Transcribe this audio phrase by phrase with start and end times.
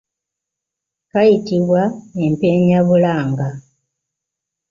[1.11, 1.81] Kayitibwa
[2.25, 3.49] empenyabulanga.